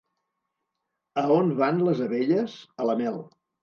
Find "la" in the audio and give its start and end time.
2.93-3.01